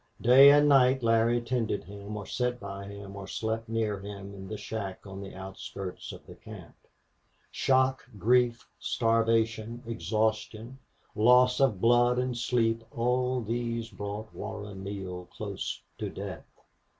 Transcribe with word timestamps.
Day 0.23 0.49
and 0.49 0.67
night 0.67 1.03
Larry 1.03 1.39
tended 1.41 1.83
him 1.83 2.17
or 2.17 2.25
sat 2.25 2.59
by 2.59 2.85
him 2.85 3.15
or 3.15 3.27
slept 3.27 3.69
near 3.69 3.99
him 3.99 4.33
in 4.33 4.51
a 4.51 4.57
shack 4.57 5.05
on 5.05 5.21
the 5.21 5.35
outskirts 5.35 6.11
of 6.11 6.25
the 6.25 6.33
camp. 6.33 6.73
Shock, 7.51 8.09
grief, 8.17 8.67
starvation, 8.79 9.83
exhaustion, 9.85 10.79
loss 11.13 11.59
of 11.59 11.79
blood 11.79 12.17
and 12.17 12.35
sleep 12.35 12.83
all 12.89 13.41
these 13.41 13.91
brought 13.91 14.33
Warren 14.33 14.83
Neale 14.83 15.25
close 15.25 15.83
to 15.99 16.09
death. 16.09 16.47